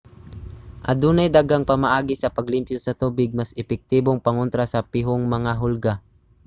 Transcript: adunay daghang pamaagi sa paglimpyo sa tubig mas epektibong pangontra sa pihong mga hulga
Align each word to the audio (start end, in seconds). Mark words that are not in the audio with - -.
adunay 0.91 1.29
daghang 1.37 1.67
pamaagi 1.71 2.15
sa 2.19 2.33
paglimpyo 2.37 2.77
sa 2.81 2.97
tubig 3.01 3.29
mas 3.39 3.55
epektibong 3.61 4.23
pangontra 4.25 4.65
sa 4.69 4.85
pihong 4.91 5.25
mga 5.35 5.51
hulga 5.61 5.93